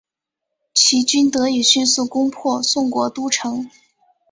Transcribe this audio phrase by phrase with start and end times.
[0.73, 3.69] 齐军得以迅速攻破宋国都城。